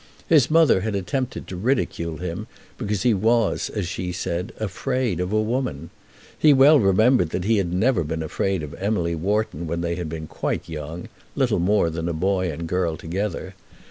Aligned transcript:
His 0.27 0.49
mother 0.49 0.81
had 0.81 0.95
attempted 0.95 1.45
to 1.47 1.55
ridicule 1.55 2.17
him, 2.17 2.47
because 2.79 3.03
he 3.03 3.13
was, 3.13 3.69
as 3.69 3.87
she 3.87 4.11
said, 4.11 4.51
afraid 4.59 5.19
of 5.19 5.31
a 5.31 5.39
woman. 5.39 5.91
He 6.35 6.53
well 6.53 6.79
remembered 6.79 7.29
that 7.29 7.43
he 7.43 7.57
had 7.57 7.71
never 7.71 8.03
been 8.03 8.23
afraid 8.23 8.63
of 8.63 8.73
Emily 8.79 9.13
Wharton 9.13 9.67
when 9.67 9.81
they 9.81 9.93
had 9.97 10.09
been 10.09 10.25
quite 10.25 10.67
young, 10.67 11.07
little 11.35 11.59
more 11.59 11.91
than 11.91 12.09
a 12.09 12.13
boy 12.13 12.51
and 12.51 12.65
girl 12.67 12.97
together. 12.97 13.53